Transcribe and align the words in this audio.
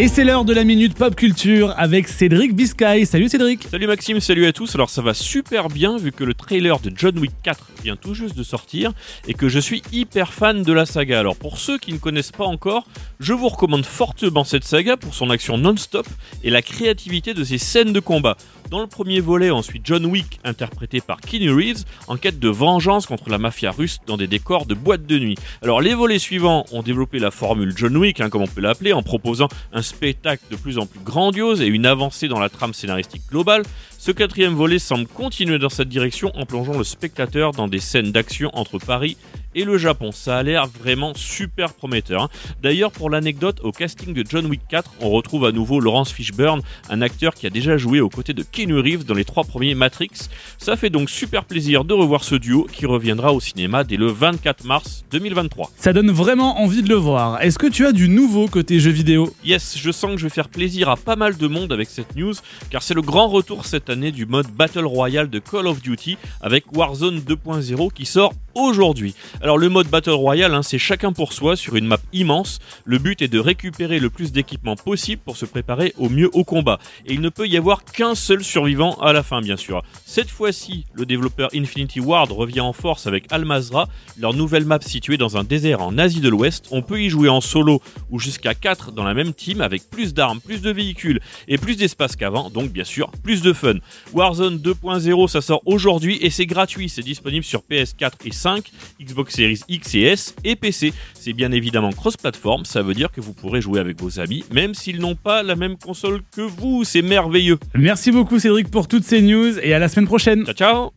Et 0.00 0.08
c'est 0.08 0.24
l'heure 0.24 0.46
de 0.46 0.54
la 0.54 0.64
minute 0.64 0.94
pop 0.94 1.14
culture 1.14 1.74
avec 1.76 2.08
Cédric 2.08 2.56
Biscay. 2.56 3.04
Salut 3.04 3.28
Cédric. 3.28 3.64
Salut 3.70 3.86
Maxime, 3.86 4.18
salut 4.18 4.46
à 4.46 4.52
tous. 4.54 4.74
Alors 4.74 4.88
ça 4.88 5.02
va 5.02 5.12
super 5.12 5.68
bien 5.68 5.98
vu 5.98 6.10
que 6.10 6.24
le 6.24 6.32
trailer 6.32 6.80
de 6.80 6.90
John 6.96 7.18
Wick 7.18 7.32
4 7.42 7.68
vient 7.84 7.96
tout 7.96 8.14
juste 8.14 8.34
de 8.34 8.42
sortir 8.42 8.92
et 9.28 9.34
que 9.34 9.50
je 9.50 9.58
suis 9.58 9.82
hyper 9.92 10.32
fan 10.32 10.62
de 10.62 10.72
la 10.72 10.86
saga. 10.86 11.20
Alors 11.20 11.36
pour 11.36 11.58
ceux 11.58 11.76
qui 11.76 11.92
ne 11.92 11.98
connaissent 11.98 12.32
pas 12.32 12.46
encore, 12.46 12.86
je 13.18 13.34
vous 13.34 13.48
recommande 13.48 13.84
fortement 13.84 14.42
cette 14.42 14.64
saga 14.64 14.96
pour 14.96 15.12
son 15.12 15.28
action 15.28 15.58
non-stop 15.58 16.06
et 16.42 16.48
la 16.48 16.62
créativité 16.62 17.34
de 17.34 17.44
ses 17.44 17.58
scènes 17.58 17.92
de 17.92 18.00
combat. 18.00 18.38
Dans 18.70 18.80
le 18.80 18.86
premier 18.86 19.18
volet, 19.18 19.50
ensuite 19.50 19.82
John 19.84 20.06
Wick, 20.06 20.38
interprété 20.44 21.00
par 21.00 21.20
Keanu 21.20 21.50
Reeves, 21.50 21.82
en 22.06 22.16
quête 22.16 22.38
de 22.38 22.48
vengeance 22.48 23.04
contre 23.04 23.28
la 23.28 23.36
mafia 23.36 23.72
russe 23.72 23.98
dans 24.06 24.16
des 24.16 24.28
décors 24.28 24.64
de 24.64 24.74
boîtes 24.74 25.06
de 25.06 25.18
nuit. 25.18 25.34
Alors 25.60 25.80
les 25.80 25.92
volets 25.92 26.20
suivants 26.20 26.64
ont 26.70 26.84
développé 26.84 27.18
la 27.18 27.32
formule 27.32 27.72
John 27.74 27.96
Wick, 27.96 28.20
hein, 28.20 28.30
comme 28.30 28.42
on 28.42 28.46
peut 28.46 28.60
l'appeler, 28.60 28.92
en 28.92 29.02
proposant 29.02 29.48
un 29.72 29.82
spectacle 29.82 30.44
de 30.52 30.56
plus 30.56 30.78
en 30.78 30.86
plus 30.86 31.00
grandiose 31.00 31.60
et 31.60 31.66
une 31.66 31.84
avancée 31.84 32.28
dans 32.28 32.38
la 32.38 32.48
trame 32.48 32.72
scénaristique 32.72 33.22
globale. 33.28 33.64
Ce 33.98 34.12
quatrième 34.12 34.54
volet 34.54 34.78
semble 34.78 35.08
continuer 35.08 35.58
dans 35.58 35.68
cette 35.68 35.88
direction 35.88 36.30
en 36.36 36.46
plongeant 36.46 36.78
le 36.78 36.84
spectateur 36.84 37.50
dans 37.50 37.66
des 37.66 37.80
scènes 37.80 38.12
d'action 38.12 38.50
entre 38.54 38.78
Paris 38.78 39.16
et 39.54 39.64
le 39.64 39.78
Japon. 39.78 40.12
Ça 40.12 40.38
a 40.38 40.42
l'air 40.42 40.66
vraiment 40.66 41.12
super 41.14 41.74
prometteur. 41.74 42.22
Hein. 42.22 42.28
D'ailleurs, 42.62 42.92
pour 42.92 43.10
l'anecdote, 43.10 43.60
au 43.62 43.72
casting 43.72 44.14
de 44.14 44.24
John 44.28 44.46
Wick 44.46 44.62
4, 44.68 44.94
on 45.00 45.10
retrouve 45.10 45.44
à 45.44 45.52
nouveau 45.52 45.80
Laurence 45.80 46.12
Fishburne, 46.12 46.62
un 46.88 47.02
acteur 47.02 47.34
qui 47.34 47.46
a 47.46 47.50
déjà 47.50 47.76
joué 47.76 48.00
aux 48.00 48.08
côtés 48.08 48.32
de 48.32 48.42
Keanu 48.42 48.78
Reeves 48.78 49.04
dans 49.04 49.14
les 49.14 49.24
trois 49.24 49.44
premiers 49.44 49.74
Matrix. 49.74 50.10
Ça 50.58 50.76
fait 50.76 50.90
donc 50.90 51.10
super 51.10 51.44
plaisir 51.44 51.84
de 51.84 51.94
revoir 51.94 52.24
ce 52.24 52.34
duo 52.34 52.66
qui 52.70 52.86
reviendra 52.86 53.32
au 53.32 53.40
cinéma 53.40 53.84
dès 53.84 53.96
le 53.96 54.06
24 54.06 54.64
mars 54.64 55.04
2023. 55.10 55.70
Ça 55.76 55.92
donne 55.92 56.10
vraiment 56.10 56.60
envie 56.60 56.82
de 56.82 56.88
le 56.88 56.94
voir. 56.94 57.40
Est-ce 57.42 57.58
que 57.58 57.66
tu 57.66 57.86
as 57.86 57.92
du 57.92 58.08
nouveau 58.08 58.48
côté 58.48 58.80
jeux 58.80 58.90
vidéo? 58.90 59.34
Yes, 59.44 59.78
je 59.78 59.90
sens 59.90 60.12
que 60.12 60.18
je 60.18 60.24
vais 60.24 60.30
faire 60.30 60.48
plaisir 60.48 60.88
à 60.88 60.96
pas 60.96 61.16
mal 61.16 61.36
de 61.36 61.46
monde 61.46 61.72
avec 61.72 61.88
cette 61.88 62.16
news, 62.16 62.34
car 62.70 62.82
c'est 62.82 62.94
le 62.94 63.02
grand 63.02 63.28
retour 63.28 63.66
cette 63.66 63.90
année 63.90 64.12
du 64.12 64.26
mode 64.26 64.46
Battle 64.48 64.84
Royale 64.84 65.30
de 65.30 65.38
Call 65.38 65.66
of 65.66 65.82
Duty 65.82 66.18
avec 66.40 66.64
Warzone 66.72 67.20
2.0 67.20 67.92
qui 67.92 68.06
sort 68.06 68.32
aujourd'hui. 68.54 69.14
Alors 69.42 69.56
le 69.56 69.70
mode 69.70 69.88
Battle 69.88 70.10
Royale, 70.10 70.54
hein, 70.54 70.62
c'est 70.62 70.76
chacun 70.76 71.14
pour 71.14 71.32
soi 71.32 71.56
sur 71.56 71.74
une 71.74 71.86
map 71.86 71.96
immense. 72.12 72.58
Le 72.84 72.98
but 72.98 73.22
est 73.22 73.28
de 73.28 73.38
récupérer 73.38 73.98
le 73.98 74.10
plus 74.10 74.32
d'équipements 74.32 74.76
possible 74.76 75.22
pour 75.24 75.38
se 75.38 75.46
préparer 75.46 75.94
au 75.96 76.10
mieux 76.10 76.28
au 76.34 76.44
combat. 76.44 76.78
Et 77.06 77.14
il 77.14 77.22
ne 77.22 77.30
peut 77.30 77.48
y 77.48 77.56
avoir 77.56 77.82
qu'un 77.84 78.14
seul 78.14 78.44
survivant 78.44 78.96
à 79.00 79.14
la 79.14 79.22
fin, 79.22 79.40
bien 79.40 79.56
sûr. 79.56 79.82
Cette 80.04 80.28
fois-ci, 80.28 80.84
le 80.92 81.06
développeur 81.06 81.48
Infinity 81.54 82.00
Ward 82.00 82.30
revient 82.30 82.60
en 82.60 82.74
force 82.74 83.06
avec 83.06 83.32
Almazra, 83.32 83.88
leur 84.18 84.34
nouvelle 84.34 84.66
map 84.66 84.78
située 84.82 85.16
dans 85.16 85.38
un 85.38 85.44
désert 85.44 85.80
en 85.80 85.96
Asie 85.96 86.20
de 86.20 86.28
l'Ouest. 86.28 86.66
On 86.70 86.82
peut 86.82 87.00
y 87.00 87.08
jouer 87.08 87.30
en 87.30 87.40
solo 87.40 87.80
ou 88.10 88.18
jusqu'à 88.18 88.54
4 88.54 88.92
dans 88.92 89.04
la 89.04 89.14
même 89.14 89.32
team 89.32 89.62
avec 89.62 89.88
plus 89.88 90.12
d'armes, 90.12 90.42
plus 90.42 90.60
de 90.60 90.70
véhicules 90.70 91.20
et 91.48 91.56
plus 91.56 91.76
d'espace 91.76 92.14
qu'avant, 92.14 92.50
donc 92.50 92.72
bien 92.72 92.84
sûr 92.84 93.10
plus 93.22 93.40
de 93.40 93.54
fun. 93.54 93.76
Warzone 94.12 94.58
2.0, 94.58 95.28
ça 95.28 95.40
sort 95.40 95.62
aujourd'hui 95.64 96.18
et 96.20 96.28
c'est 96.28 96.44
gratuit, 96.44 96.90
c'est 96.90 97.00
disponible 97.00 97.44
sur 97.44 97.62
PS4 97.62 98.12
et 98.26 98.32
5, 98.32 98.70
Xbox 99.00 99.29
Series 99.32 99.60
X 99.68 99.94
et 99.94 100.02
S 100.02 100.34
et 100.44 100.56
PC. 100.56 100.92
C'est 101.14 101.32
bien 101.32 101.52
évidemment 101.52 101.90
cross-platform, 101.90 102.64
ça 102.64 102.82
veut 102.82 102.94
dire 102.94 103.10
que 103.10 103.20
vous 103.20 103.32
pourrez 103.32 103.60
jouer 103.60 103.80
avec 103.80 104.00
vos 104.00 104.20
amis, 104.20 104.44
même 104.52 104.74
s'ils 104.74 105.00
n'ont 105.00 105.14
pas 105.14 105.42
la 105.42 105.56
même 105.56 105.76
console 105.76 106.20
que 106.34 106.42
vous. 106.42 106.84
C'est 106.84 107.02
merveilleux. 107.02 107.58
Merci 107.74 108.10
beaucoup 108.10 108.38
Cédric 108.38 108.70
pour 108.70 108.88
toutes 108.88 109.04
ces 109.04 109.22
news 109.22 109.58
et 109.62 109.74
à 109.74 109.78
la 109.78 109.88
semaine 109.88 110.06
prochaine. 110.06 110.44
Ciao 110.44 110.54
ciao 110.54 110.92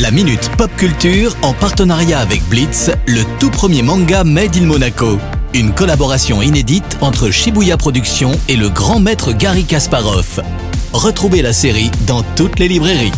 La 0.00 0.10
Minute 0.10 0.50
Pop 0.56 0.70
Culture 0.76 1.36
en 1.42 1.52
partenariat 1.54 2.18
avec 2.18 2.42
Blitz, 2.48 2.90
le 3.06 3.22
tout 3.38 3.50
premier 3.50 3.82
manga 3.82 4.24
Made 4.24 4.56
in 4.56 4.66
Monaco. 4.66 5.18
Une 5.54 5.72
collaboration 5.72 6.42
inédite 6.42 6.98
entre 7.00 7.30
Shibuya 7.30 7.76
Productions 7.76 8.32
et 8.48 8.56
le 8.56 8.68
grand 8.68 8.98
maître 8.98 9.32
Gary 9.32 9.64
Kasparov. 9.64 10.42
Retrouvez 10.92 11.42
la 11.42 11.52
série 11.52 11.90
dans 12.06 12.22
toutes 12.34 12.58
les 12.58 12.68
librairies. 12.68 13.12